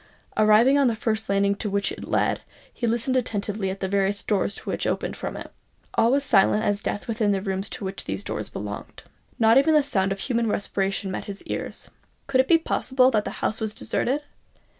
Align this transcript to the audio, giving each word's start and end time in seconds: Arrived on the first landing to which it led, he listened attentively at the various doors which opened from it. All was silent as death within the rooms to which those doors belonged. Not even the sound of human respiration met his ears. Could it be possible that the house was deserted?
Arrived 0.35 0.75
on 0.75 0.87
the 0.87 0.95
first 0.95 1.29
landing 1.29 1.53
to 1.53 1.69
which 1.69 1.91
it 1.91 2.03
led, 2.03 2.41
he 2.73 2.87
listened 2.87 3.15
attentively 3.15 3.69
at 3.69 3.81
the 3.81 3.87
various 3.87 4.23
doors 4.23 4.57
which 4.65 4.87
opened 4.87 5.15
from 5.15 5.37
it. 5.37 5.51
All 5.93 6.11
was 6.11 6.23
silent 6.23 6.63
as 6.63 6.81
death 6.81 7.07
within 7.07 7.33
the 7.33 7.39
rooms 7.39 7.69
to 7.69 7.85
which 7.85 8.05
those 8.05 8.23
doors 8.23 8.49
belonged. 8.49 9.03
Not 9.37 9.59
even 9.59 9.75
the 9.75 9.83
sound 9.83 10.11
of 10.11 10.21
human 10.21 10.47
respiration 10.47 11.11
met 11.11 11.25
his 11.25 11.43
ears. 11.43 11.91
Could 12.25 12.41
it 12.41 12.47
be 12.47 12.57
possible 12.57 13.11
that 13.11 13.25
the 13.25 13.29
house 13.45 13.61
was 13.61 13.75
deserted? 13.75 14.23